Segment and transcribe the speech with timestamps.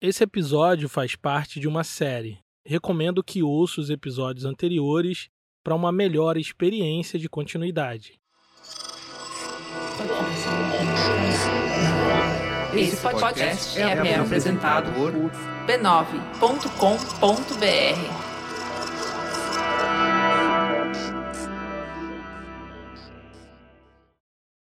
[0.00, 2.38] Esse episódio faz parte de uma série.
[2.64, 5.28] Recomendo que ouça os episódios anteriores
[5.64, 8.20] para uma melhor experiência de continuidade.
[12.72, 15.12] Esse podcast é, apresentado por
[15.66, 16.68] b9.com.br.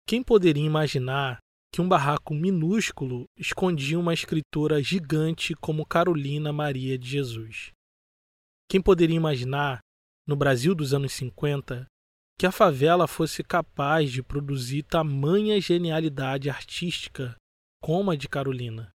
[0.07, 1.39] Quem poderia imaginar
[1.75, 7.73] que um barraco minúsculo escondia uma escritora gigante como Carolina Maria de Jesus?
[8.69, 9.81] Quem poderia imaginar,
[10.25, 11.85] no Brasil dos anos 50,
[12.39, 17.35] que a favela fosse capaz de produzir tamanha genialidade artística
[17.83, 18.89] como a de Carolina?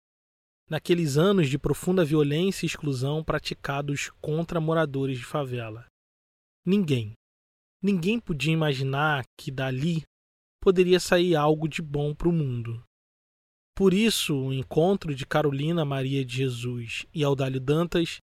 [0.71, 5.85] Naqueles anos de profunda violência e exclusão praticados contra moradores de favela.
[6.65, 7.15] Ninguém,
[7.83, 10.05] ninguém podia imaginar que dali
[10.61, 12.83] poderia sair algo de bom para o mundo.
[13.77, 18.19] Por isso, o encontro de Carolina Maria de Jesus e Audálio Dantas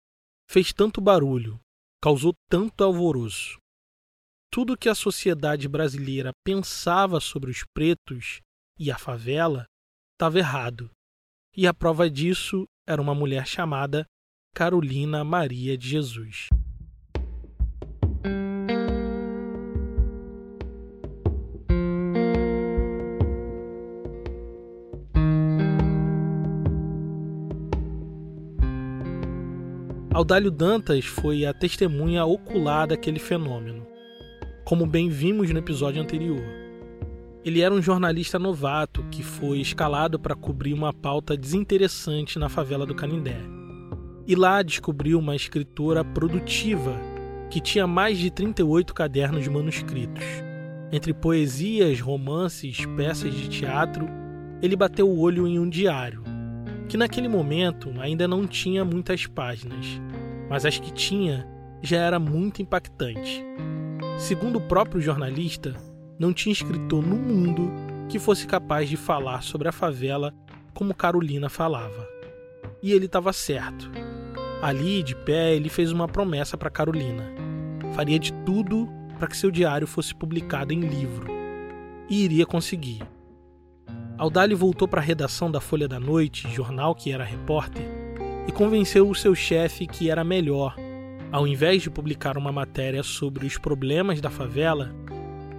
[0.50, 1.60] fez tanto barulho,
[2.02, 3.58] causou tanto alvoroço.
[4.50, 8.40] Tudo que a sociedade brasileira pensava sobre os pretos
[8.78, 9.66] e a favela
[10.14, 10.90] estava errado.
[11.56, 14.04] E a prova disso era uma mulher chamada
[14.54, 16.48] Carolina Maria de Jesus.
[30.14, 33.84] Audálio Dantas foi a testemunha ocular daquele fenômeno,
[34.64, 36.40] como bem vimos no episódio anterior.
[37.44, 42.86] Ele era um jornalista novato que foi escalado para cobrir uma pauta desinteressante na favela
[42.86, 43.40] do Canindé.
[44.24, 46.96] E lá descobriu uma escritora produtiva
[47.50, 50.22] que tinha mais de 38 cadernos manuscritos.
[50.92, 54.06] Entre poesias, romances, peças de teatro,
[54.62, 56.22] ele bateu o olho em um diário,
[56.88, 60.00] que naquele momento ainda não tinha muitas páginas,
[60.48, 61.46] mas as que tinha
[61.82, 63.44] já era muito impactante.
[64.18, 65.74] Segundo o próprio jornalista,
[66.18, 67.70] não tinha escritor no mundo
[68.08, 70.32] que fosse capaz de falar sobre a favela
[70.72, 72.06] como Carolina falava.
[72.82, 73.90] E ele estava certo.
[74.62, 77.24] Ali, de pé, ele fez uma promessa para Carolina.
[77.94, 81.26] Faria de tudo para que seu diário fosse publicado em livro.
[82.08, 83.02] E iria conseguir.
[84.16, 87.84] Aldali voltou para a redação da Folha da Noite, jornal que era repórter,
[88.46, 90.76] e convenceu o seu chefe que era melhor,
[91.32, 94.94] ao invés de publicar uma matéria sobre os problemas da favela,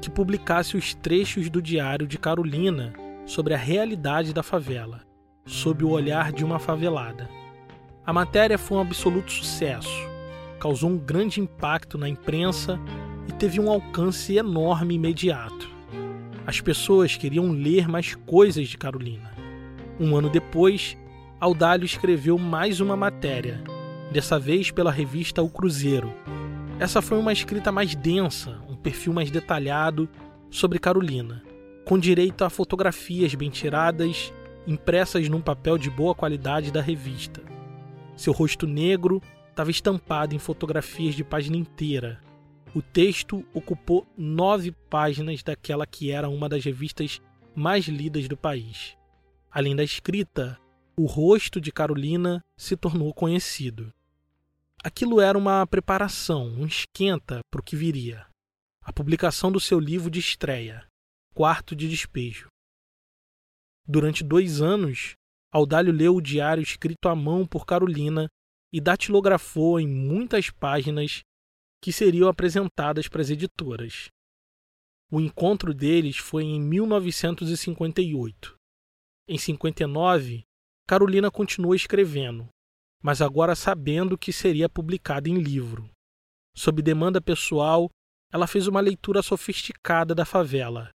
[0.01, 2.93] que publicasse os trechos do diário de Carolina
[3.25, 5.01] sobre a realidade da favela,
[5.45, 7.29] sob o olhar de uma favelada.
[8.05, 10.07] A matéria foi um absoluto sucesso,
[10.61, 12.79] causou um grande impacto na imprensa
[13.27, 15.75] e teve um alcance enorme imediato.
[16.47, 19.31] As pessoas queriam ler mais coisas de Carolina.
[20.00, 20.95] Um ano depois,
[21.39, 23.63] Audálio escreveu mais uma matéria,
[24.11, 26.13] dessa vez pela revista O Cruzeiro.
[26.79, 30.07] Essa foi uma escrita mais densa, um perfil mais detalhado
[30.51, 31.41] sobre Carolina,
[31.84, 34.31] com direito a fotografias bem tiradas,
[34.67, 37.41] impressas num papel de boa qualidade da revista.
[38.16, 42.19] Seu rosto negro estava estampado em fotografias de página inteira,
[42.75, 47.22] o texto ocupou nove páginas daquela que era uma das revistas
[47.56, 48.97] mais lidas do país.
[49.50, 50.59] Além da escrita,
[50.97, 53.94] o rosto de Carolina se tornou conhecido.
[54.84, 58.28] Aquilo era uma preparação, um esquenta para o que viria.
[58.81, 60.85] A publicação do seu livro de estreia,
[61.34, 62.50] Quarto de Despejo.
[63.88, 65.16] Durante dois anos,
[65.50, 68.28] Audálio leu o diário escrito à mão por Carolina
[68.74, 71.24] e datilografou em muitas páginas
[71.85, 74.07] que seriam apresentadas para as editoras.
[75.12, 78.56] O encontro deles foi em 1958.
[79.29, 80.44] Em 59,
[80.88, 82.50] Carolina continuou escrevendo,
[83.03, 85.88] mas agora sabendo que seria publicado em livro.
[86.57, 87.88] Sob demanda pessoal,
[88.34, 90.90] ela fez uma leitura sofisticada da favela.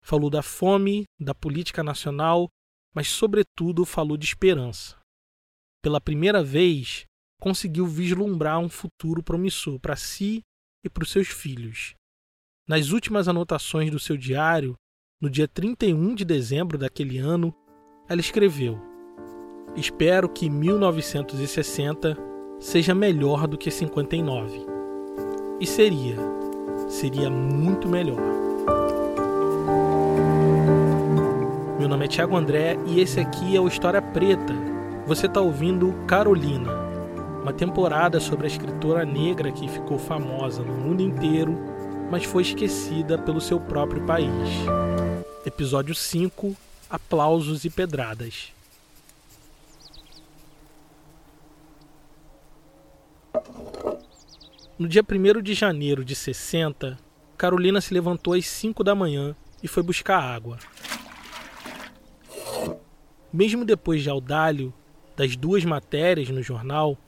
[0.00, 2.48] Falou da fome, da política nacional,
[2.94, 4.96] mas, sobretudo, falou de esperança.
[5.82, 7.04] Pela primeira vez,
[7.40, 10.42] conseguiu vislumbrar um futuro promissor para si
[10.84, 11.94] e para os seus filhos.
[12.68, 14.74] Nas últimas anotações do seu diário,
[15.20, 17.54] no dia 31 de dezembro daquele ano,
[18.08, 18.80] ela escreveu:
[19.76, 22.16] Espero que 1960
[22.58, 24.66] seja melhor do que 59.
[25.60, 26.16] E seria,
[26.88, 28.20] seria muito melhor.
[31.78, 34.54] Meu nome é Thiago André e esse aqui é o História Preta.
[35.06, 36.85] Você está ouvindo Carolina
[37.46, 41.56] uma temporada sobre a escritora negra que ficou famosa no mundo inteiro,
[42.10, 44.28] mas foi esquecida pelo seu próprio país.
[45.44, 46.56] Episódio 5
[46.90, 48.52] Aplausos e Pedradas.
[54.76, 56.98] No dia 1 de janeiro de 60,
[57.38, 60.58] Carolina se levantou às 5 da manhã e foi buscar água.
[63.32, 64.74] Mesmo depois de Audálio,
[65.16, 66.98] das duas matérias no jornal,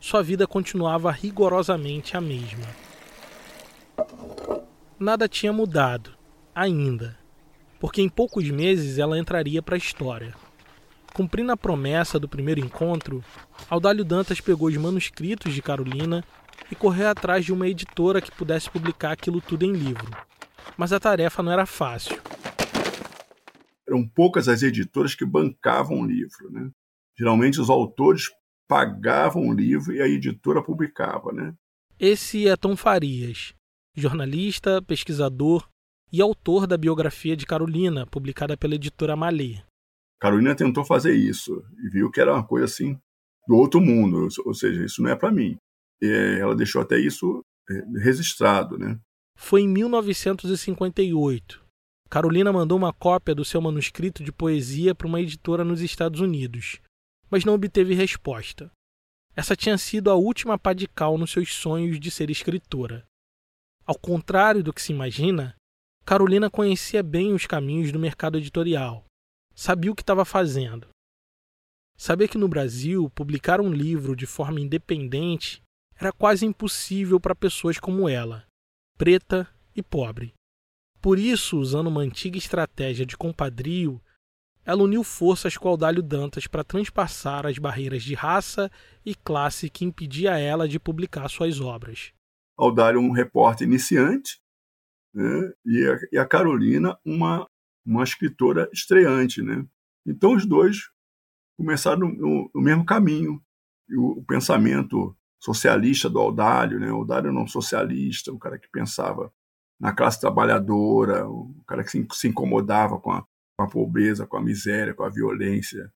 [0.00, 2.66] sua vida continuava rigorosamente a mesma.
[4.98, 6.12] Nada tinha mudado,
[6.54, 7.18] ainda,
[7.78, 10.34] porque em poucos meses ela entraria para a história.
[11.12, 13.24] Cumprindo a promessa do primeiro encontro,
[13.68, 16.24] Audálio Dantas pegou os manuscritos de Carolina
[16.70, 20.10] e correu atrás de uma editora que pudesse publicar aquilo tudo em livro.
[20.76, 22.20] Mas a tarefa não era fácil.
[23.86, 26.50] Eram poucas as editoras que bancavam o livro.
[26.50, 26.70] Né?
[27.16, 28.28] Geralmente os autores
[28.68, 31.32] pagavam o livro e a editora publicava.
[31.32, 31.54] Né?
[31.98, 33.54] Esse é Tom Farias,
[33.96, 35.66] jornalista, pesquisador
[36.12, 39.62] e autor da biografia de Carolina, publicada pela editora Malê.
[40.20, 42.98] Carolina tentou fazer isso e viu que era uma coisa assim
[43.46, 45.56] do outro mundo, ou seja, isso não é para mim.
[46.02, 48.98] E ela deixou até isso é, registrado, né?
[49.36, 51.64] Foi em 1958.
[52.10, 56.80] Carolina mandou uma cópia do seu manuscrito de poesia para uma editora nos Estados Unidos,
[57.30, 58.70] mas não obteve resposta.
[59.34, 63.06] Essa tinha sido a última pá de cal nos seus sonhos de ser escritora.
[63.84, 65.56] Ao contrário do que se imagina,
[66.04, 69.08] Carolina conhecia bem os caminhos do mercado editorial
[69.58, 70.86] sabia o que estava fazendo.
[71.96, 75.60] Sabia que no Brasil publicar um livro de forma independente
[75.96, 78.46] era quase impossível para pessoas como ela,
[78.96, 80.32] preta e pobre.
[81.00, 84.00] Por isso, usando uma antiga estratégia de compadrio,
[84.68, 88.70] ela uniu forças com Audálio Dantas para transpassar as barreiras de raça
[89.02, 92.12] e classe que impedia ela de publicar suas obras.
[92.54, 94.38] Audálio, um repórter iniciante,
[95.14, 95.52] né?
[95.64, 97.48] e, a, e a Carolina, uma
[97.88, 99.64] uma escritora estreante, né?
[100.06, 100.90] Então os dois
[101.56, 103.42] começaram no, no mesmo caminho.
[103.90, 106.92] O, o, pensamento socialista do Audálio, né?
[106.92, 109.32] O era um socialista, um cara que pensava
[109.80, 113.24] na classe trabalhadora, um cara que se, se incomodava com a,
[113.58, 115.92] com a pobreza, com a miséria, com a violência.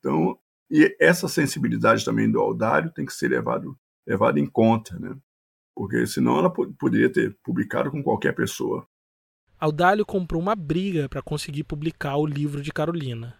[0.00, 0.36] Então,
[0.68, 5.16] e essa sensibilidade também do Audálio tem que ser levado, levado em conta, né?
[5.76, 8.84] Porque senão ela poderia ter publicado com qualquer pessoa.
[9.60, 13.38] Audálio comprou uma briga para conseguir publicar o livro de Carolina.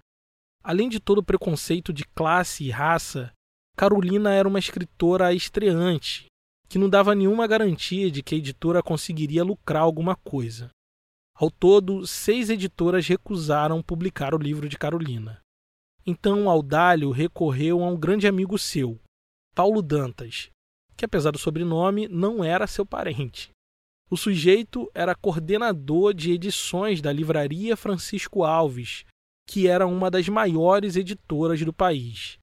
[0.63, 3.33] Além de todo o preconceito de classe e raça,
[3.77, 6.27] Carolina era uma escritora estreante,
[6.69, 10.71] que não dava nenhuma garantia de que a editora conseguiria lucrar alguma coisa.
[11.41, 15.41] Ao todo, seis editoras recusaram publicar o livro de Carolina.
[16.05, 18.99] Então Audálio recorreu a um grande amigo seu,
[19.55, 20.51] Paulo Dantas,
[20.97, 23.51] que apesar do sobrenome não era seu parente.
[24.11, 29.05] O sujeito era coordenador de edições da Livraria Francisco Alves,
[29.47, 32.37] que era uma das maiores editoras do país.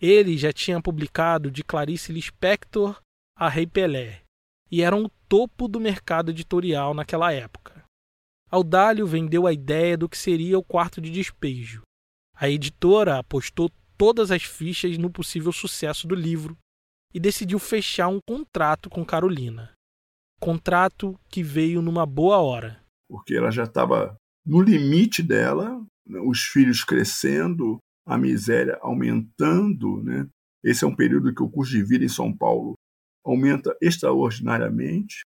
[0.00, 2.98] Ele já tinha publicado de Clarice Lispector
[3.36, 4.22] a Rei Pelé,
[4.70, 7.79] e era um topo do mercado editorial naquela época.
[8.50, 11.82] Audálio vendeu a ideia do que seria o quarto de despejo.
[12.34, 16.58] A editora apostou todas as fichas no possível sucesso do livro
[17.14, 19.72] e decidiu fechar um contrato com Carolina.
[20.40, 22.82] Contrato que veio numa boa hora.
[23.08, 30.02] Porque ela já estava no limite dela, né, os filhos crescendo, a miséria aumentando.
[30.02, 30.26] Né?
[30.64, 32.74] Esse é um período que o custo de vida em São Paulo
[33.24, 35.20] aumenta extraordinariamente.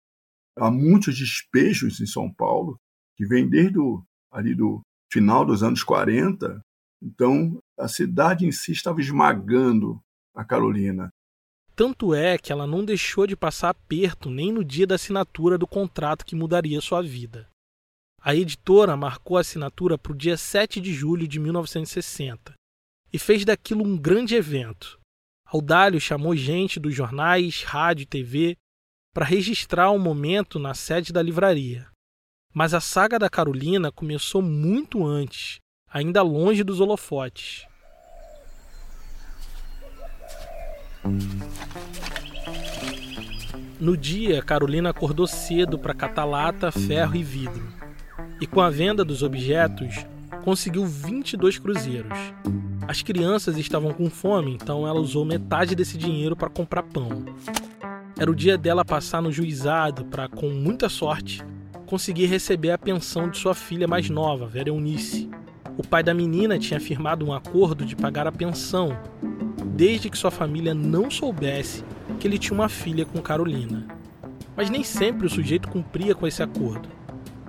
[0.58, 2.76] Há muitos despejos em São Paulo,
[3.16, 4.80] que vem desde o, ali do
[5.12, 6.60] final dos anos 40.
[7.02, 10.00] Então, a cidade em si estava esmagando
[10.34, 11.10] a Carolina.
[11.76, 15.66] Tanto é que ela não deixou de passar aperto nem no dia da assinatura do
[15.66, 17.48] contrato que mudaria sua vida.
[18.20, 22.54] A editora marcou a assinatura para o dia 7 de julho de 1960
[23.12, 24.98] e fez daquilo um grande evento.
[25.46, 28.56] Audálio chamou gente dos jornais, rádio e TV
[29.12, 31.86] para registrar o momento na sede da livraria.
[32.54, 35.58] Mas a saga da Carolina começou muito antes,
[35.92, 37.66] ainda longe dos holofotes.
[43.80, 47.66] No dia, Carolina acordou cedo para catar lata, ferro e vidro.
[48.40, 50.06] E com a venda dos objetos,
[50.44, 52.16] conseguiu 22 cruzeiros.
[52.86, 57.24] As crianças estavam com fome, então ela usou metade desse dinheiro para comprar pão.
[58.16, 61.42] Era o dia dela passar no juizado para, com muita sorte,
[61.84, 65.30] conseguir receber a pensão de sua filha mais nova, Vera Eunice.
[65.76, 68.96] O pai da menina tinha firmado um acordo de pagar a pensão
[69.74, 71.84] desde que sua família não soubesse
[72.20, 73.86] que ele tinha uma filha com Carolina.
[74.56, 76.88] Mas nem sempre o sujeito cumpria com esse acordo.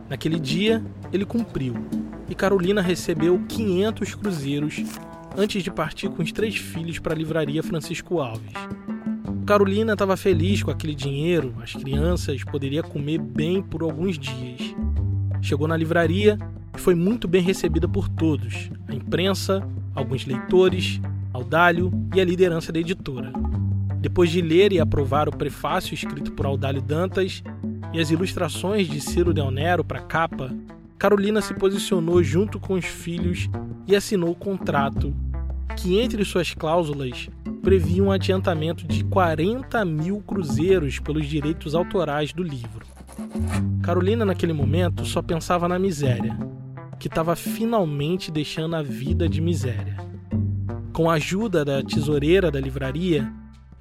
[0.09, 1.75] Naquele dia, ele cumpriu,
[2.29, 4.83] e Carolina recebeu 500 cruzeiros
[5.37, 8.53] antes de partir com os três filhos para a livraria Francisco Alves.
[9.45, 14.75] Carolina estava feliz com aquele dinheiro, as crianças poderiam comer bem por alguns dias.
[15.39, 16.39] Chegou na livraria
[16.75, 19.61] e foi muito bem recebida por todos: a imprensa,
[19.93, 20.99] alguns leitores,
[21.31, 23.31] Audálio e a liderança da editora.
[23.99, 27.43] Depois de ler e aprovar o prefácio escrito por Audálio Dantas
[27.93, 30.51] e as ilustrações de Ciro Del Nero para a capa,
[30.97, 33.47] Carolina se posicionou junto com os filhos
[33.85, 35.13] e assinou o contrato,
[35.77, 37.29] que entre suas cláusulas
[37.65, 42.85] previa um adiantamento de 40 mil cruzeiros pelos direitos autorais do livro.
[43.81, 46.37] Carolina, naquele momento, só pensava na miséria,
[46.99, 49.97] que estava finalmente deixando a vida de miséria.
[50.93, 53.27] Com a ajuda da tesoureira da livraria,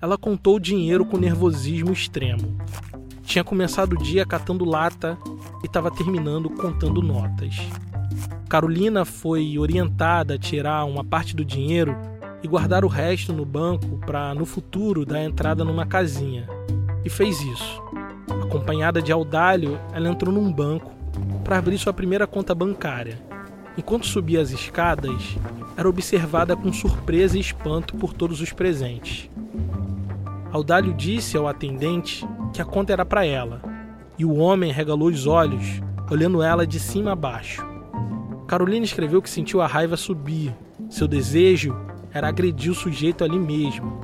[0.01, 2.57] ela contou o dinheiro com nervosismo extremo.
[3.23, 5.19] Tinha começado o dia catando lata
[5.63, 7.57] e estava terminando contando notas.
[8.49, 11.95] Carolina foi orientada a tirar uma parte do dinheiro
[12.45, 16.47] e guardar o resto no banco para no futuro dar entrada numa casinha.
[17.03, 17.83] E fez isso.
[18.43, 20.93] Acompanhada de Audálio, ela entrou num banco
[21.43, 23.19] para abrir sua primeira conta bancária.
[23.79, 25.39] Enquanto subia as escadas,
[25.75, 29.31] era observada com surpresa e espanto por todos os presentes.
[30.53, 33.63] Audálio disse ao atendente que a conta era para ela,
[34.19, 37.67] e o homem regalou os olhos, olhando ela de cima a baixo.
[38.47, 40.55] Carolina escreveu que sentiu a raiva subir.
[40.91, 41.75] Seu desejo
[42.15, 44.01] era agredir o sujeito ali mesmo.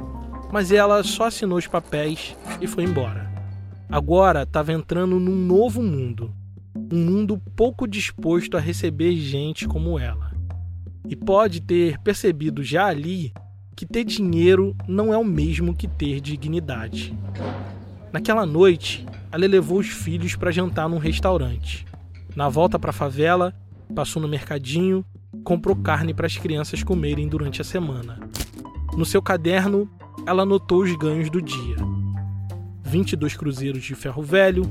[0.52, 3.31] Mas ela só assinou os papéis e foi embora.
[3.88, 6.35] Agora estava entrando num novo mundo.
[6.93, 10.33] Um mundo pouco disposto a receber gente como ela.
[11.09, 13.33] E pode ter percebido já ali
[13.76, 17.17] que ter dinheiro não é o mesmo que ter dignidade.
[18.12, 21.87] Naquela noite, ela levou os filhos para jantar num restaurante.
[22.35, 23.55] Na volta para a favela,
[23.95, 25.05] passou no mercadinho,
[25.44, 28.18] comprou carne para as crianças comerem durante a semana.
[28.96, 29.88] No seu caderno,
[30.26, 31.76] ela anotou os ganhos do dia:
[32.82, 34.62] 22 cruzeiros de ferro velho,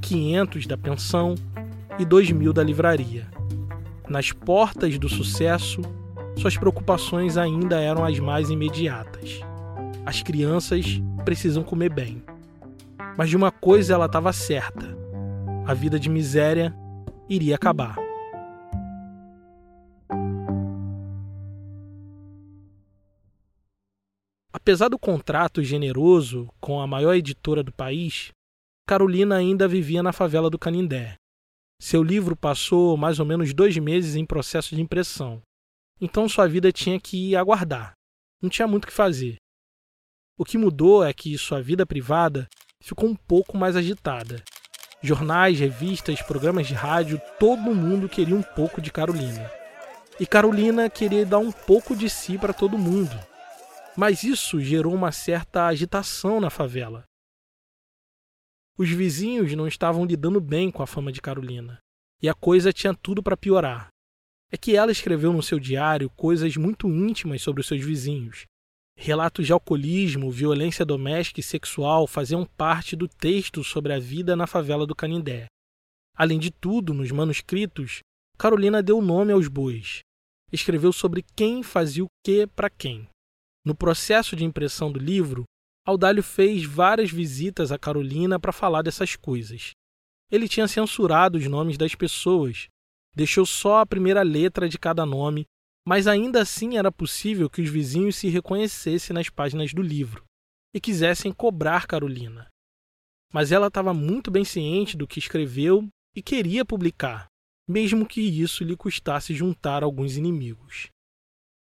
[0.00, 1.34] 500 da pensão
[1.98, 3.26] e 2 mil da livraria.
[4.08, 5.82] Nas portas do sucesso,
[6.36, 9.40] suas preocupações ainda eram as mais imediatas.
[10.04, 12.22] As crianças precisam comer bem.
[13.16, 14.96] Mas de uma coisa ela estava certa:
[15.66, 16.72] a vida de miséria
[17.28, 18.05] iria acabar.
[24.56, 28.30] Apesar do contrato generoso com a maior editora do país,
[28.88, 31.14] Carolina ainda vivia na favela do Canindé.
[31.78, 35.42] Seu livro passou mais ou menos dois meses em processo de impressão,
[36.00, 37.92] então sua vida tinha que aguardar.
[38.40, 39.36] Não tinha muito o que fazer.
[40.38, 42.48] O que mudou é que sua vida privada
[42.82, 44.42] ficou um pouco mais agitada.
[45.02, 49.50] Jornais, revistas, programas de rádio, todo mundo queria um pouco de Carolina.
[50.18, 53.14] E Carolina queria dar um pouco de si para todo mundo.
[53.96, 57.04] Mas isso gerou uma certa agitação na favela.
[58.76, 61.78] Os vizinhos não estavam lidando bem com a fama de Carolina,
[62.20, 63.88] e a coisa tinha tudo para piorar.
[64.52, 68.44] É que ela escreveu no seu diário coisas muito íntimas sobre os seus vizinhos.
[68.98, 74.46] Relatos de alcoolismo, violência doméstica e sexual faziam parte do texto sobre a vida na
[74.46, 75.46] favela do Canindé.
[76.14, 78.00] Além de tudo, nos manuscritos,
[78.38, 80.00] Carolina deu nome aos bois.
[80.52, 83.08] Escreveu sobre quem fazia o que para quem.
[83.66, 85.42] No processo de impressão do livro,
[85.84, 89.72] Audálio fez várias visitas a Carolina para falar dessas coisas.
[90.30, 92.68] Ele tinha censurado os nomes das pessoas,
[93.12, 95.46] deixou só a primeira letra de cada nome,
[95.84, 100.22] mas ainda assim era possível que os vizinhos se reconhecessem nas páginas do livro
[100.72, 102.46] e quisessem cobrar Carolina.
[103.32, 107.26] Mas ela estava muito bem ciente do que escreveu e queria publicar,
[107.68, 110.88] mesmo que isso lhe custasse juntar alguns inimigos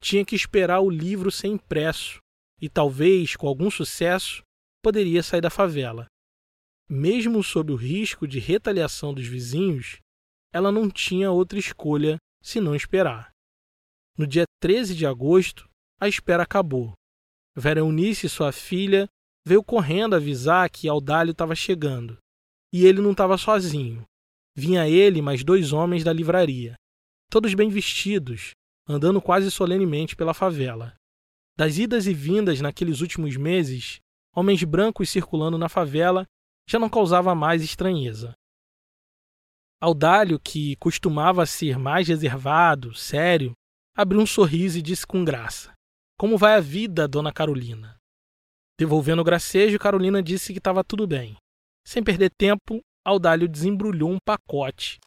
[0.06, 2.20] tinha que esperar o livro ser impresso
[2.62, 4.44] e talvez, com algum sucesso,
[4.84, 6.06] poderia sair da favela.
[6.88, 9.98] Mesmo sob o risco de retaliação dos vizinhos,
[10.54, 13.32] ela não tinha outra escolha senão esperar.
[14.16, 15.68] No dia 13 de agosto,
[16.00, 16.94] a espera acabou.
[17.56, 19.08] Vera Eunice, sua filha,
[19.44, 22.16] veio correndo avisar que Audálio estava chegando.
[22.72, 24.06] E ele não estava sozinho.
[24.56, 26.76] Vinha ele mais dois homens da livraria,
[27.32, 28.54] todos bem vestidos,
[28.88, 30.96] andando quase solenemente pela favela.
[31.58, 34.00] Das idas e vindas naqueles últimos meses,
[34.36, 36.26] homens brancos circulando na favela
[36.68, 38.34] já não causava mais estranheza.
[39.82, 43.54] Audálio, que costumava ser mais reservado, sério,
[43.96, 45.74] abriu um sorriso e disse com graça:
[46.18, 47.98] Como vai a vida, dona Carolina?
[48.80, 51.38] Devolvendo o gracejo, Carolina disse que estava tudo bem.
[51.86, 55.00] Sem perder tempo, Audálio desembrulhou um pacote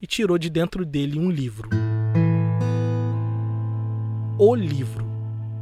[0.00, 1.68] e tirou de dentro dele um livro
[4.38, 5.06] o livro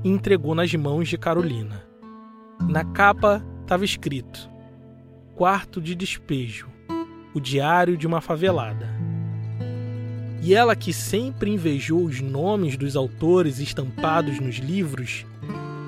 [0.02, 1.85] e entregou nas mãos de Carolina.
[2.69, 4.50] Na capa estava escrito:
[5.35, 6.75] Quarto de despejo
[7.35, 8.88] o diário de uma favelada.
[10.40, 15.26] E ela, que sempre invejou os nomes dos autores estampados nos livros,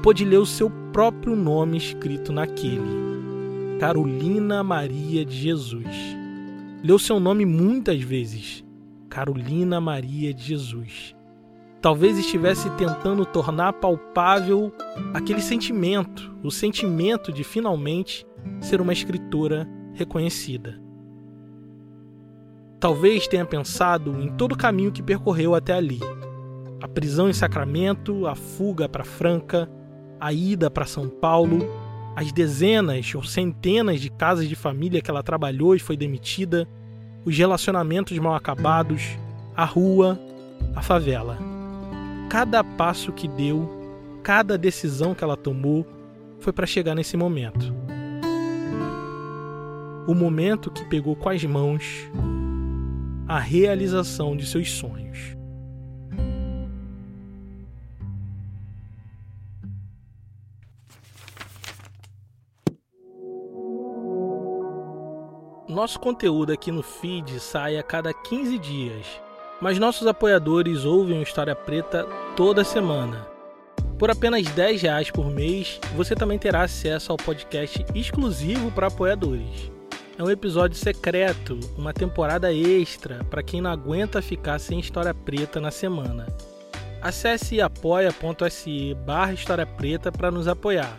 [0.03, 5.87] pôde ler o seu próprio nome escrito naquele: Carolina Maria de Jesus.
[6.83, 8.65] Leu seu nome muitas vezes:
[9.09, 11.16] Carolina Maria de Jesus.
[11.87, 14.73] Talvez estivesse tentando tornar palpável
[15.15, 18.27] aquele sentimento, o sentimento de finalmente
[18.61, 20.83] ser uma escritora reconhecida.
[22.81, 26.01] Talvez tenha pensado em todo o caminho que percorreu até ali.
[26.83, 29.71] A prisão em Sacramento, a fuga para Franca,
[30.19, 31.69] a ida para São Paulo,
[32.17, 36.67] as dezenas ou centenas de casas de família que ela trabalhou e foi demitida,
[37.25, 39.17] os relacionamentos mal acabados,
[39.57, 40.19] a rua,
[40.75, 41.55] a favela.
[42.29, 43.69] Cada passo que deu,
[44.23, 45.87] cada decisão que ela tomou,
[46.41, 47.75] foi para chegar nesse momento.
[50.07, 52.09] O momento que pegou com as mãos
[53.29, 55.37] a realização de seus sonhos.
[65.69, 69.21] Nosso conteúdo aqui no feed sai a cada 15 dias,
[69.61, 72.05] mas nossos apoiadores ouvem o História Preta
[72.37, 73.27] toda semana.
[73.99, 79.71] Por apenas 10 reais por mês, você também terá acesso ao podcast exclusivo para apoiadores.
[80.19, 85.61] É um episódio secreto, uma temporada extra para quem não aguenta ficar sem história preta
[85.61, 86.27] na semana.
[87.03, 90.99] Acesse apoia.se barra História Preta para nos apoiar.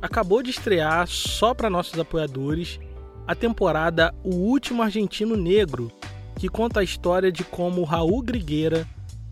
[0.00, 2.78] Acabou de estrear, só para nossos apoiadores,
[3.26, 5.90] a temporada O Último Argentino Negro,
[6.44, 8.86] que conta a história de como Raul Grigueira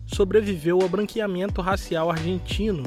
[0.07, 2.81] sobreviveu ao branqueamento racial argentino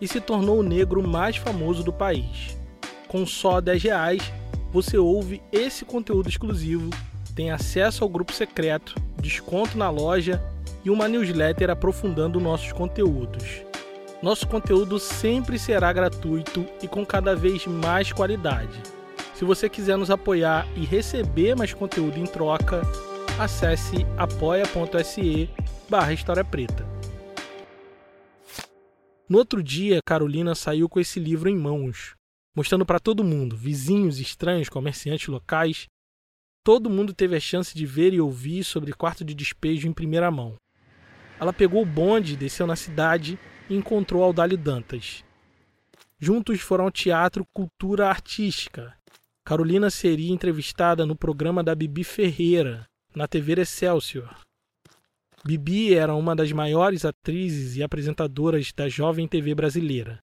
[0.00, 2.58] e se tornou o negro mais famoso do país.
[3.06, 4.32] Com só 10 reais,
[4.72, 6.90] você ouve esse conteúdo exclusivo,
[7.36, 10.42] tem acesso ao grupo secreto, desconto na loja
[10.84, 13.62] e uma newsletter aprofundando nossos conteúdos.
[14.20, 18.82] Nosso conteúdo sempre será gratuito e com cada vez mais qualidade.
[19.32, 22.82] Se você quiser nos apoiar e receber mais conteúdo em troca,
[23.40, 25.48] acesse apoia.se
[25.88, 26.86] barra História Preta.
[29.26, 32.14] No outro dia, Carolina saiu com esse livro em mãos,
[32.54, 35.86] mostrando para todo mundo, vizinhos, estranhos, comerciantes locais.
[36.62, 40.30] Todo mundo teve a chance de ver e ouvir sobre quarto de despejo em primeira
[40.30, 40.56] mão.
[41.40, 43.38] Ela pegou o bonde, desceu na cidade
[43.70, 45.24] e encontrou Aldalho Dantas.
[46.18, 48.94] Juntos foram ao Teatro Cultura Artística.
[49.46, 54.36] Carolina seria entrevistada no programa da Bibi Ferreira, na TV Excelsior.
[55.44, 60.20] Bibi era uma das maiores atrizes e apresentadoras da jovem TV brasileira.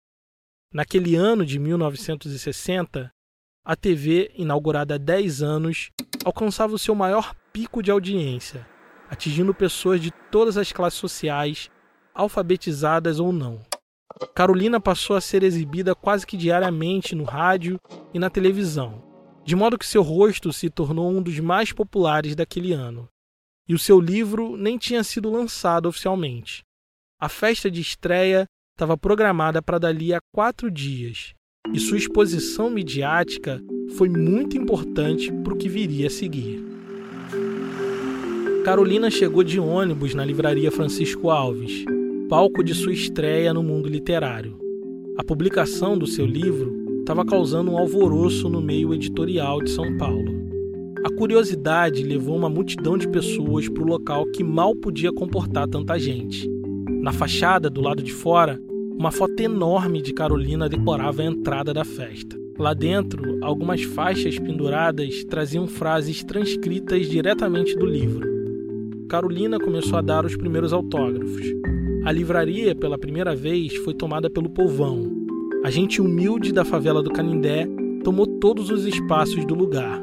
[0.74, 3.12] Naquele ano de 1960,
[3.66, 5.90] a TV, inaugurada há 10 anos,
[6.24, 8.68] alcançava o seu maior pico de audiência,
[9.10, 11.70] atingindo pessoas de todas as classes sociais,
[12.14, 13.62] alfabetizadas ou não.
[14.34, 17.80] Carolina passou a ser exibida quase que diariamente no rádio
[18.14, 19.04] e na televisão,
[19.48, 23.08] de modo que seu rosto se tornou um dos mais populares daquele ano.
[23.66, 26.64] E o seu livro nem tinha sido lançado oficialmente.
[27.18, 31.34] A festa de estreia estava programada para dali a quatro dias,
[31.74, 33.62] e sua exposição midiática
[33.96, 36.62] foi muito importante para o que viria a seguir.
[38.66, 41.86] Carolina chegou de ônibus na livraria Francisco Alves,
[42.28, 44.60] palco de sua estreia no mundo literário.
[45.18, 46.77] A publicação do seu livro
[47.08, 50.26] estava causando um alvoroço no meio editorial de São Paulo.
[51.06, 55.98] A curiosidade levou uma multidão de pessoas para o local que mal podia comportar tanta
[55.98, 56.52] gente.
[56.90, 58.60] Na fachada, do lado de fora,
[59.00, 62.38] uma foto enorme de Carolina decorava a entrada da festa.
[62.60, 68.28] Lá dentro, algumas faixas penduradas traziam frases transcritas diretamente do livro.
[69.08, 71.54] Carolina começou a dar os primeiros autógrafos.
[72.04, 75.17] A livraria, pela primeira vez, foi tomada pelo povão.
[75.64, 77.68] A gente humilde da favela do Canindé
[78.04, 80.02] tomou todos os espaços do lugar.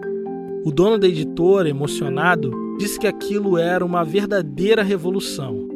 [0.65, 5.69] O dono da editora, emocionado, disse que aquilo era uma verdadeira revolução.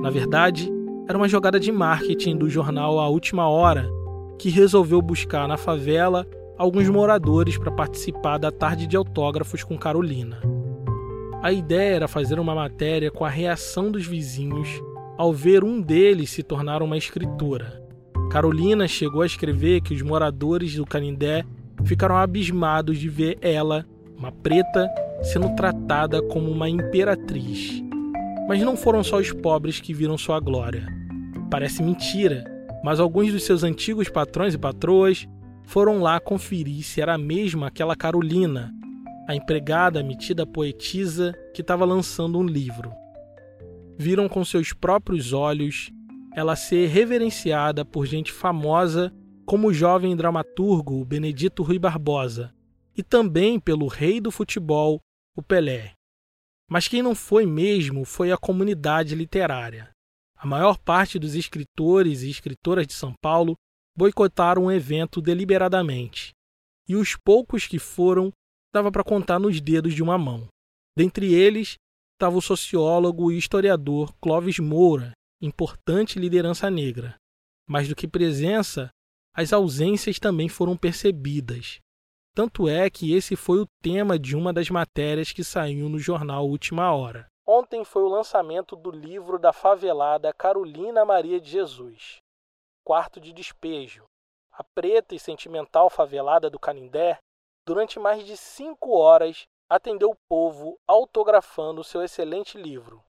[0.00, 0.70] Na verdade,
[1.08, 3.90] era uma jogada de marketing do jornal A Última Hora,
[4.38, 10.40] que resolveu buscar na favela alguns moradores para participar da tarde de autógrafos com Carolina.
[11.42, 14.68] A ideia era fazer uma matéria com a reação dos vizinhos
[15.18, 17.83] ao ver um deles se tornar uma escritora.
[18.34, 21.44] Carolina chegou a escrever que os moradores do Canindé
[21.84, 23.86] ficaram abismados de ver ela,
[24.18, 24.90] uma preta,
[25.22, 27.80] sendo tratada como uma imperatriz.
[28.48, 30.84] Mas não foram só os pobres que viram sua glória.
[31.48, 32.42] Parece mentira,
[32.82, 35.28] mas alguns dos seus antigos patrões e patroas
[35.62, 38.74] foram lá conferir se era mesmo aquela Carolina,
[39.28, 42.90] a empregada metida poetisa que estava lançando um livro.
[43.96, 45.93] Viram com seus próprios olhos
[46.34, 49.14] ela ser reverenciada por gente famosa
[49.46, 52.52] como o jovem dramaturgo Benedito Rui Barbosa
[52.96, 55.00] e também pelo rei do futebol,
[55.36, 55.92] o Pelé.
[56.68, 59.90] Mas quem não foi mesmo foi a comunidade literária.
[60.36, 63.54] A maior parte dos escritores e escritoras de São Paulo
[63.96, 66.32] boicotaram o evento deliberadamente.
[66.88, 68.32] E os poucos que foram
[68.72, 70.48] dava para contar nos dedos de uma mão.
[70.96, 71.76] Dentre eles
[72.14, 77.16] estava o sociólogo e historiador Clóvis Moura, importante liderança negra.
[77.68, 78.90] Mais do que presença,
[79.34, 81.80] as ausências também foram percebidas.
[82.34, 86.46] Tanto é que esse foi o tema de uma das matérias que saiu no jornal
[86.46, 87.26] Última Hora.
[87.46, 92.18] Ontem foi o lançamento do livro da favelada Carolina Maria de Jesus,
[92.82, 94.04] Quarto de Despejo.
[94.50, 97.18] A preta e sentimental favelada do Canindé,
[97.66, 103.02] durante mais de cinco horas, atendeu o povo autografando seu excelente livro.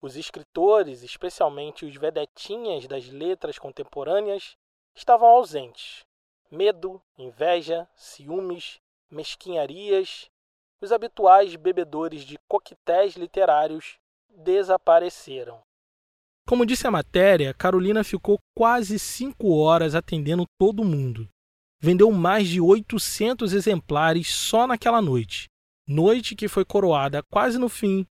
[0.00, 4.56] Os escritores, especialmente os vedetinhas das letras contemporâneas,
[4.94, 6.04] estavam ausentes.
[6.50, 8.80] Medo, inveja, ciúmes,
[9.10, 10.30] mesquinharias,
[10.80, 13.98] os habituais bebedores de coquetéis literários
[14.30, 15.60] desapareceram.
[16.46, 21.28] Como disse a matéria, Carolina ficou quase cinco horas atendendo todo mundo.
[21.80, 25.48] Vendeu mais de 800 exemplares só naquela noite.
[25.86, 28.06] Noite que foi coroada quase no fim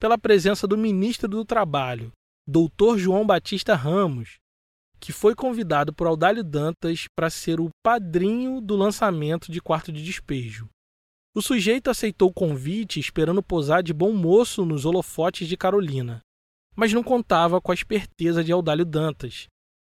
[0.00, 2.12] pela presença do ministro do Trabalho,
[2.46, 2.98] Dr.
[2.98, 4.36] João Batista Ramos,
[5.00, 10.02] que foi convidado por Audálio Dantas para ser o padrinho do lançamento de Quarto de
[10.02, 10.68] Despejo.
[11.34, 16.20] O sujeito aceitou o convite esperando posar de bom moço nos holofotes de Carolina,
[16.76, 19.46] mas não contava com a esperteza de Audálio Dantas,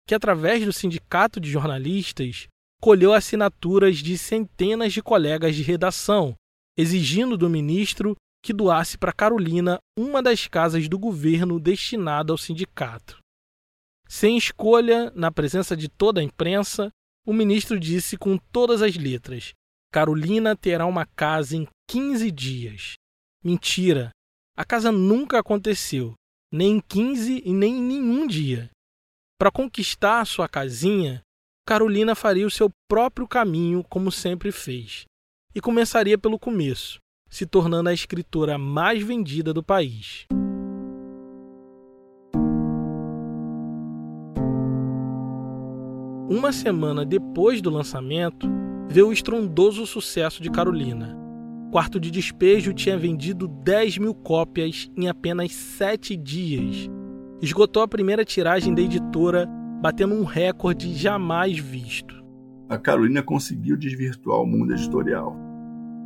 [0.06, 2.48] que através do sindicato de jornalistas
[2.80, 6.34] colheu assinaturas de centenas de colegas de redação,
[6.76, 13.18] exigindo do ministro que doasse para Carolina uma das casas do governo destinada ao sindicato.
[14.08, 16.90] Sem escolha, na presença de toda a imprensa,
[17.26, 19.52] o ministro disse com todas as letras
[19.90, 22.94] Carolina terá uma casa em 15 dias.
[23.42, 24.10] Mentira!
[24.56, 26.14] A casa nunca aconteceu,
[26.52, 28.70] nem em 15 e nem em nenhum dia.
[29.38, 31.22] Para conquistar sua casinha,
[31.66, 35.04] Carolina faria o seu próprio caminho, como sempre fez,
[35.54, 40.26] e começaria pelo começo, se tornando a escritora mais vendida do país.
[46.30, 48.46] Uma semana depois do lançamento,
[48.86, 51.16] vê o estrondoso sucesso de Carolina.
[51.72, 56.88] Quarto de Despejo tinha vendido 10 mil cópias em apenas sete dias.
[57.40, 59.46] Esgotou a primeira tiragem da editora,
[59.80, 62.14] batendo um recorde jamais visto.
[62.68, 65.47] A Carolina conseguiu desvirtuar o mundo editorial.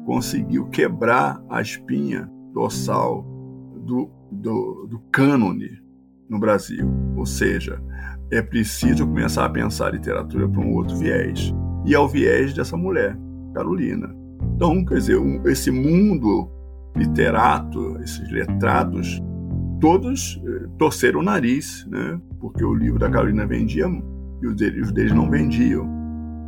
[0.04, 3.24] Conseguiu quebrar a espinha dorsal
[3.84, 5.80] do, do, do cânone
[6.28, 6.88] no Brasil.
[7.16, 7.80] Ou seja,
[8.30, 12.76] é preciso começar a pensar a literatura por um outro viés e ao viés dessa
[12.76, 13.16] mulher,
[13.54, 14.14] Carolina.
[14.54, 16.50] Então, quer dizer, um, esse mundo
[16.96, 19.20] literato, esses letrados,
[19.80, 22.20] todos eh, torceram o nariz, né?
[22.38, 23.86] porque o livro da Carolina vendia
[24.42, 26.01] e os deles, os deles não vendiam.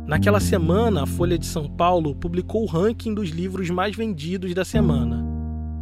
[0.07, 4.63] Naquela semana, a Folha de São Paulo publicou o ranking dos livros mais vendidos da
[4.63, 5.25] semana.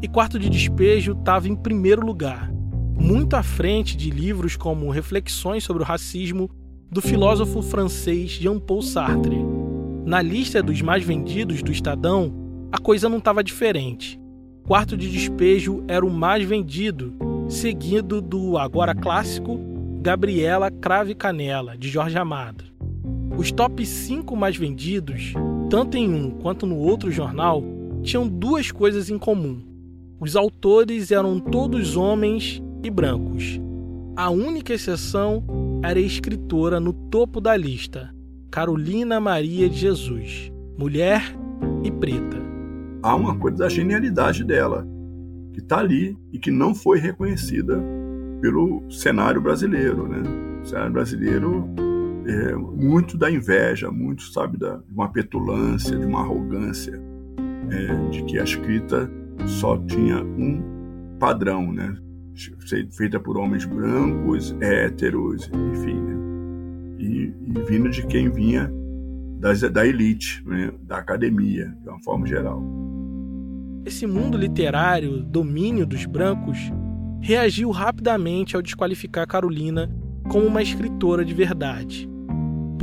[0.01, 2.49] E Quarto de Despejo estava em primeiro lugar,
[2.97, 6.49] muito à frente de livros como Reflexões sobre o Racismo
[6.89, 9.37] do filósofo francês Jean-Paul Sartre.
[10.05, 12.33] Na lista dos mais vendidos do Estadão,
[12.71, 14.17] a coisa não estava diferente.
[14.65, 17.13] Quarto de Despejo era o mais vendido,
[17.49, 19.59] seguido do agora clássico
[20.01, 22.72] Gabriela Crave Canela, de Jorge Amado.
[23.37, 25.33] Os top 5 mais vendidos,
[25.69, 27.63] tanto em um quanto no outro jornal,
[28.03, 29.59] tinham duas coisas em comum.
[30.19, 33.59] Os autores eram todos homens e brancos.
[34.15, 35.43] A única exceção
[35.83, 38.13] era escritora no topo da lista,
[38.51, 41.35] Carolina Maria de Jesus, mulher
[41.83, 42.37] e preta.
[43.01, 44.87] Há uma coisa da genialidade dela,
[45.51, 47.83] que está ali e que não foi reconhecida
[48.39, 50.07] pelo cenário brasileiro.
[50.07, 50.21] Né?
[50.61, 51.67] O cenário brasileiro
[52.25, 56.99] é muito da inveja, muito, sabe, da, de uma petulância, de uma arrogância,
[57.69, 59.09] é, de que a escrita
[59.45, 61.97] só tinha um padrão, né?
[62.91, 66.15] feita por homens brancos, héteros, enfim, né?
[66.97, 68.71] e, e, vindo de quem vinha
[69.39, 70.71] das, da elite, né?
[70.81, 72.63] da academia, de uma forma geral.
[73.85, 76.57] Esse mundo literário, domínio dos brancos,
[77.21, 79.89] reagiu rapidamente ao desqualificar Carolina
[80.29, 82.09] como uma escritora de verdade.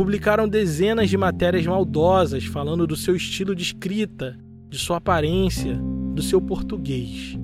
[0.01, 4.35] Publicaram dezenas de matérias maldosas falando do seu estilo de escrita,
[4.71, 5.79] de sua aparência,
[6.15, 7.39] do seu português.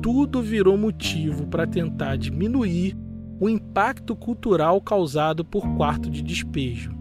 [0.00, 2.96] Tudo virou motivo para tentar diminuir
[3.38, 6.94] o impacto cultural causado por quarto de despejo.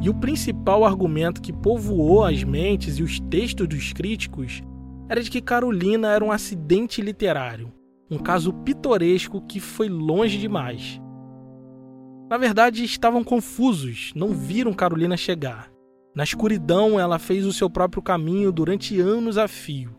[0.00, 4.62] E o principal argumento que povoou as mentes e os textos dos críticos
[5.10, 7.70] era de que Carolina era um acidente literário,
[8.10, 10.98] um caso pitoresco que foi longe demais.
[12.32, 15.70] Na verdade, estavam confusos, não viram Carolina chegar.
[16.14, 19.94] Na escuridão, ela fez o seu próprio caminho durante anos a fio,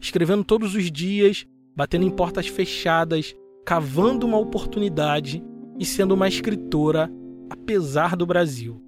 [0.00, 1.46] escrevendo todos os dias,
[1.76, 5.40] batendo em portas fechadas, cavando uma oportunidade
[5.78, 7.08] e sendo uma escritora,
[7.48, 8.82] apesar do Brasil.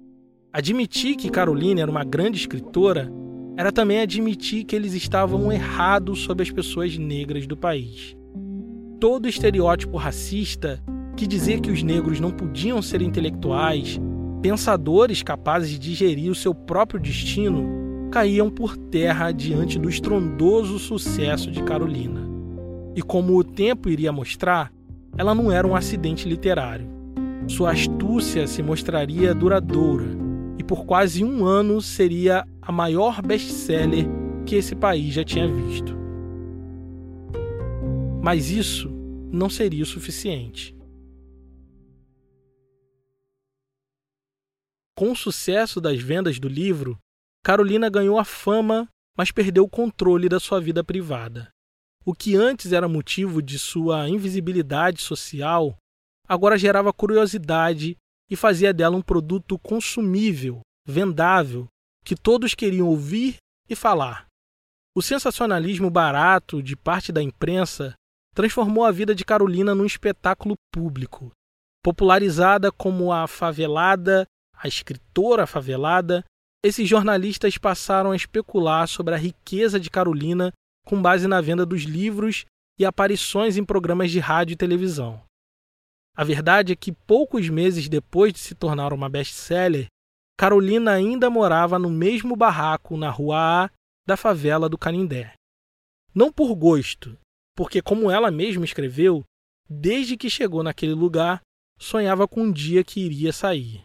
[0.51, 3.09] Admitir que Carolina era uma grande escritora
[3.55, 8.17] era também admitir que eles estavam errados sobre as pessoas negras do país.
[8.99, 10.83] Todo estereótipo racista
[11.19, 13.99] que dizia que os negros não podiam ser intelectuais,
[14.41, 21.51] pensadores capazes de digerir o seu próprio destino, caíam por terra diante do estrondoso sucesso
[21.51, 22.25] de Carolina.
[22.95, 24.71] E como o tempo iria mostrar,
[25.17, 26.87] ela não era um acidente literário.
[27.49, 30.07] Sua astúcia se mostraria duradoura
[30.57, 34.07] e por quase um ano seria a maior best-seller
[34.45, 35.97] que esse país já tinha visto.
[38.23, 38.89] Mas isso
[39.29, 40.78] não seria o suficiente.
[44.99, 46.99] Com o sucesso das vendas do livro,
[47.41, 48.85] Carolina ganhou a fama,
[49.17, 51.49] mas perdeu o controle da sua vida privada.
[52.05, 55.77] O que antes era motivo de sua invisibilidade social,
[56.27, 57.95] agora gerava curiosidade
[58.29, 61.69] e fazia dela um produto consumível, vendável,
[62.03, 63.37] que todos queriam ouvir
[63.69, 64.27] e falar.
[64.93, 67.93] O sensacionalismo barato de parte da imprensa
[68.35, 71.31] transformou a vida de Carolina num espetáculo público.
[71.81, 74.27] Popularizada como a favelada,
[74.61, 76.23] a escritora favelada,
[76.63, 80.51] esses jornalistas passaram a especular sobre a riqueza de Carolina
[80.85, 82.45] com base na venda dos livros
[82.77, 85.23] e aparições em programas de rádio e televisão.
[86.15, 89.87] A verdade é que poucos meses depois de se tornar uma best-seller,
[90.37, 93.69] Carolina ainda morava no mesmo barraco na rua A
[94.05, 95.33] da favela do Canindé.
[96.13, 97.17] Não por gosto,
[97.55, 99.23] porque, como ela mesma escreveu,
[99.69, 101.41] desde que chegou naquele lugar,
[101.77, 103.83] sonhava com um dia que iria sair.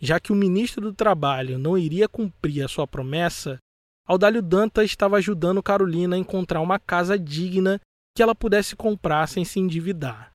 [0.00, 3.58] Já que o ministro do Trabalho não iria cumprir a sua promessa,
[4.06, 7.80] Audálio Dantas estava ajudando Carolina a encontrar uma casa digna
[8.16, 10.32] que ela pudesse comprar sem se endividar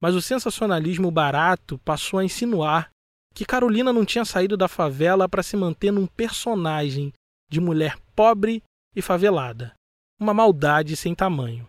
[0.00, 2.90] mas o sensacionalismo barato passou a insinuar
[3.34, 7.12] que Carolina não tinha saído da favela para se manter num personagem
[7.50, 8.62] de mulher pobre
[8.94, 9.74] e favelada,
[10.18, 11.66] uma maldade sem tamanho.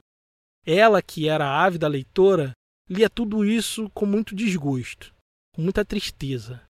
[0.65, 2.51] Ela, que era ávida leitora,
[2.89, 5.13] lia tudo isso com muito desgosto,
[5.53, 6.61] com muita tristeza.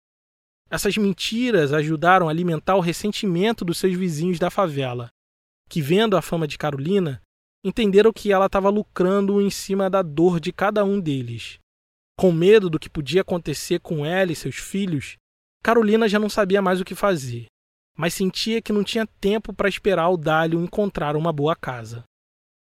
[0.68, 5.08] Essas mentiras ajudaram a alimentar o ressentimento dos seus vizinhos da favela,
[5.68, 7.22] que, vendo a fama de Carolina,
[7.64, 11.58] entenderam que ela estava lucrando em cima da dor de cada um deles.
[12.18, 15.16] Com medo do que podia acontecer com ela e seus filhos,
[15.62, 17.46] Carolina já não sabia mais o que fazer,
[17.96, 22.04] mas sentia que não tinha tempo para esperar o Dálio encontrar uma boa casa.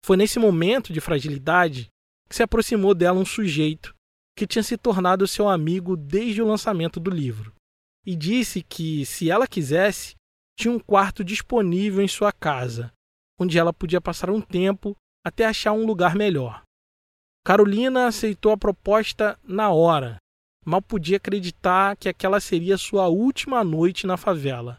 [0.04, 1.90] Foi nesse momento de fragilidade
[2.30, 3.94] que se aproximou dela um sujeito
[4.36, 7.54] que tinha se tornado seu amigo desde o lançamento do livro,
[8.08, 10.16] e disse que, se ela quisesse,
[10.58, 12.92] tinha um quarto disponível em sua casa
[13.40, 16.64] onde ela podia passar um tempo até achar um lugar melhor.
[17.46, 20.18] Carolina aceitou a proposta na hora.
[20.66, 24.78] Mal podia acreditar que aquela seria sua última noite na favela.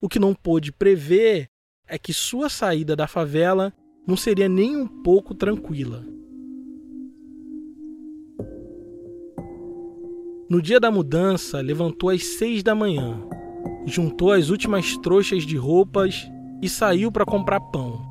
[0.00, 1.46] O que não pôde prever
[1.86, 3.72] é que sua saída da favela
[4.06, 6.04] não seria nem um pouco tranquila.
[10.52, 13.18] No dia da mudança, levantou às seis da manhã,
[13.86, 18.02] juntou as últimas trouxas de roupas e saiu para comprar pão.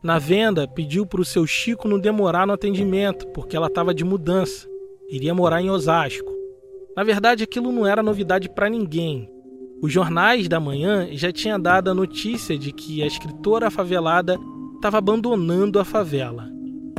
[0.00, 4.04] Na venda, pediu para o seu Chico não demorar no atendimento, porque ela estava de
[4.04, 4.68] mudança,
[5.10, 6.30] iria morar em Osasco.
[6.96, 9.28] Na verdade, aquilo não era novidade para ninguém.
[9.82, 14.38] Os jornais da manhã já tinham dado a notícia de que a escritora favelada
[14.76, 16.48] estava abandonando a favela.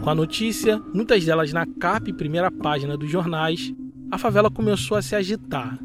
[0.04, 3.74] Com a notícia, muitas delas na capa e primeira página dos jornais,
[4.12, 5.80] a favela começou a se agitar.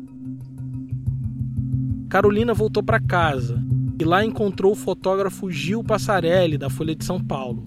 [2.08, 3.62] Carolina voltou para casa,
[4.00, 7.66] e lá encontrou o fotógrafo Gil Passarelli, da Folha de São Paulo.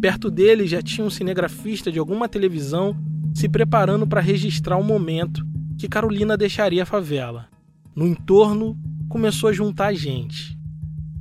[0.00, 2.96] Perto dele já tinha um cinegrafista de alguma televisão
[3.34, 5.46] se preparando para registrar o momento
[5.78, 7.48] que Carolina deixaria a favela.
[7.94, 8.76] No entorno,
[9.08, 10.58] começou a juntar gente.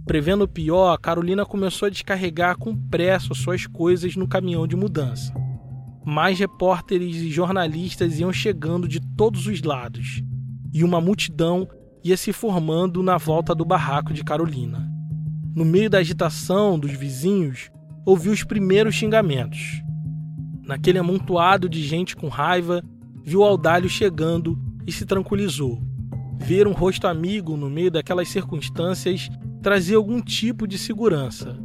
[0.06, 5.34] Prevendo o pior, Carolina começou a descarregar com pressa suas coisas no caminhão de mudança.
[6.10, 10.24] Mais repórteres e jornalistas iam chegando de todos os lados.
[10.74, 11.68] e uma multidão
[12.02, 14.90] ia se formando na volta do barraco de Carolina.
[15.54, 17.70] No meio da agitação dos vizinhos,
[18.06, 19.82] ouviu os primeiros xingamentos.
[20.64, 22.82] Naquele amontoado de gente com raiva,
[23.22, 25.82] viu Aldalho chegando e se tranquilizou.
[26.38, 29.30] Ver um rosto amigo no meio daquelas circunstâncias
[29.62, 31.60] trazia algum tipo de segurança.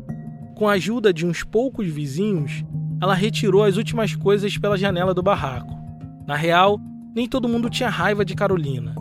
[0.56, 2.64] Com a ajuda de uns poucos vizinhos,
[3.02, 5.76] ela retirou as últimas coisas pela janela do barraco.
[6.24, 6.78] Na real,
[7.12, 8.94] nem todo mundo tinha raiva de Carolina,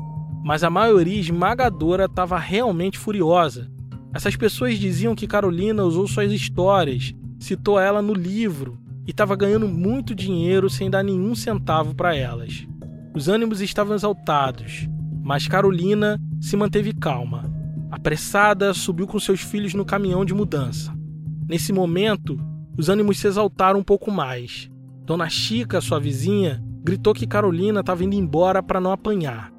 [0.43, 3.69] mas a maioria esmagadora estava realmente furiosa.
[4.11, 9.67] Essas pessoas diziam que Carolina usou suas histórias, citou ela no livro e estava ganhando
[9.67, 12.67] muito dinheiro sem dar nenhum centavo para elas.
[13.13, 14.89] Os ânimos estavam exaltados,
[15.21, 17.43] mas Carolina se manteve calma.
[17.91, 20.91] Apressada, subiu com seus filhos no caminhão de mudança.
[21.47, 22.39] Nesse momento,
[22.77, 24.69] os ânimos se exaltaram um pouco mais.
[25.05, 29.51] Dona Chica, sua vizinha, gritou que Carolina estava indo embora para não apanhar.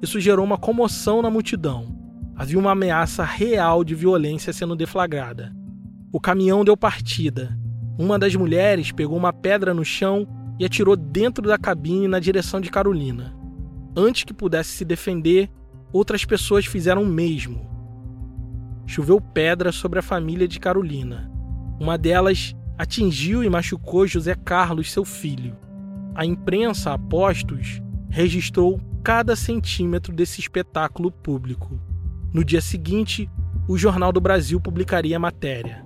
[0.00, 1.96] Isso gerou uma comoção na multidão.
[2.36, 5.54] Havia uma ameaça real de violência sendo deflagrada.
[6.12, 7.58] O caminhão deu partida.
[7.98, 10.26] Uma das mulheres pegou uma pedra no chão
[10.58, 13.34] e atirou dentro da cabine na direção de Carolina.
[13.96, 15.50] Antes que pudesse se defender,
[15.92, 17.66] outras pessoas fizeram o mesmo.
[18.86, 21.30] Choveu pedra sobre a família de Carolina.
[21.78, 25.56] Uma delas atingiu e machucou José Carlos, seu filho.
[26.14, 31.78] A imprensa, apostos, registrou cada centímetro desse espetáculo público.
[32.32, 33.30] No dia seguinte,
[33.68, 35.84] o Jornal do Brasil publicaria a matéria.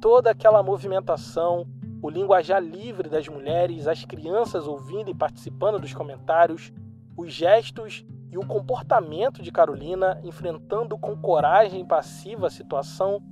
[0.00, 1.64] Toda aquela movimentação,
[2.02, 6.72] o linguajar livre das mulheres, as crianças ouvindo e participando dos comentários,
[7.16, 13.22] os gestos e o comportamento de Carolina enfrentando com coragem passiva a situação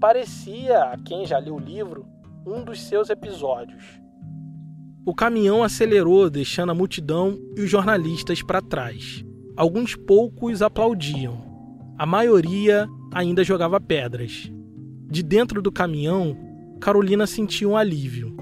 [0.00, 2.06] parecia, a quem já leu o livro,
[2.46, 4.00] um dos seus episódios.
[5.06, 9.24] O caminhão acelerou, deixando a multidão e os jornalistas para trás.
[9.56, 11.42] Alguns poucos aplaudiam.
[11.98, 14.50] A maioria ainda jogava pedras.
[15.10, 16.36] De dentro do caminhão,
[16.80, 18.36] Carolina sentiu um alívio.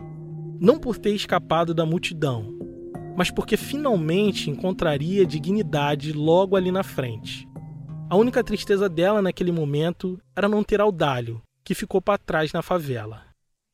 [0.60, 2.56] Não por ter escapado da multidão,
[3.16, 7.46] mas porque finalmente encontraria dignidade logo ali na frente.
[8.12, 12.60] A única tristeza dela naquele momento era não ter Audálio, que ficou para trás na
[12.60, 13.22] favela.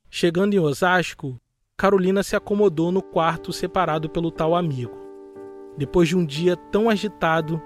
[0.08, 1.40] Chegando em Osasco,
[1.76, 4.96] Carolina se acomodou no quarto separado pelo tal amigo.
[5.76, 7.60] Depois de um dia tão agitado,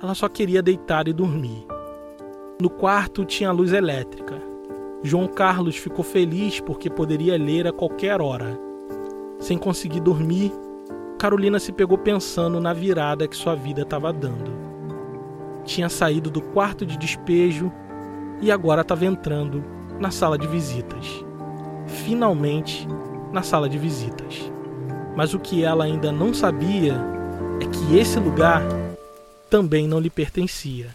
[0.00, 1.66] ela só queria deitar e dormir.
[2.60, 4.40] No quarto tinha luz elétrica.
[5.02, 8.56] João Carlos ficou feliz porque poderia ler a qualquer hora.
[9.40, 10.52] Sem conseguir dormir,
[11.18, 14.71] Carolina se pegou pensando na virada que sua vida estava dando.
[15.64, 17.72] Tinha saído do quarto de despejo
[18.40, 19.64] e agora estava entrando
[19.98, 21.06] na sala de visitas.
[21.86, 22.86] Finalmente,
[23.32, 24.50] na sala de visitas.
[25.16, 26.94] Mas o que ela ainda não sabia
[27.60, 28.62] é que esse lugar
[29.48, 30.94] também não lhe pertencia.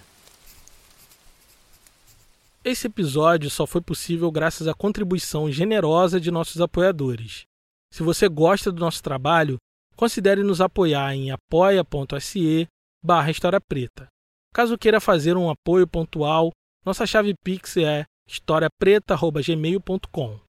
[2.63, 7.45] Esse episódio só foi possível graças à contribuição generosa de nossos apoiadores.
[7.93, 9.57] Se você gosta do nosso trabalho,
[9.95, 12.67] considere nos apoiar em apoia.se
[13.01, 14.09] barra História Preta.
[14.57, 16.51] Caso queira fazer um apoio pontual,
[16.83, 20.39] nossa chave Pix é historiapreta.gmail.com.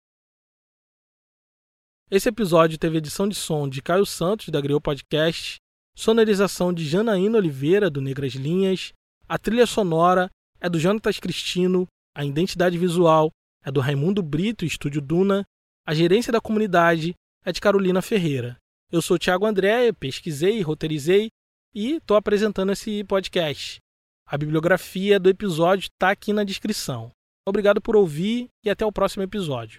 [2.10, 5.58] Esse episódio teve edição de som de Caio Santos, da Griot Podcast,
[5.94, 8.94] sonorização de Janaína Oliveira, do Negras Linhas,
[9.28, 13.30] a trilha sonora é do Jonatas Cristino, a identidade visual
[13.62, 15.44] é do Raimundo Brito, Estúdio Duna,
[15.86, 18.56] a gerência da comunidade é de Carolina Ferreira.
[18.90, 21.28] Eu sou Thiago André, pesquisei, roteirizei
[21.74, 23.82] e estou apresentando esse podcast.
[24.30, 27.10] A bibliografia do episódio está aqui na descrição.
[27.48, 29.76] Obrigado por ouvir e até o próximo episódio.